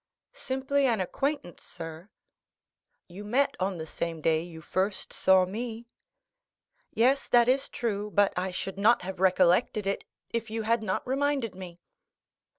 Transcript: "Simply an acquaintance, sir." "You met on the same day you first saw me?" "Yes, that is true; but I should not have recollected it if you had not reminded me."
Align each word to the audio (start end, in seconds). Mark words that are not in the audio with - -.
"Simply 0.33 0.87
an 0.87 0.99
acquaintance, 0.99 1.61
sir." 1.61 2.09
"You 3.07 3.23
met 3.23 3.55
on 3.59 3.77
the 3.77 3.85
same 3.85 4.19
day 4.19 4.41
you 4.41 4.59
first 4.59 5.13
saw 5.13 5.45
me?" 5.45 5.85
"Yes, 6.91 7.27
that 7.27 7.47
is 7.47 7.69
true; 7.69 8.09
but 8.09 8.33
I 8.35 8.49
should 8.49 8.79
not 8.79 9.03
have 9.03 9.19
recollected 9.19 9.85
it 9.85 10.03
if 10.31 10.49
you 10.49 10.63
had 10.63 10.81
not 10.81 11.05
reminded 11.07 11.53
me." 11.53 11.81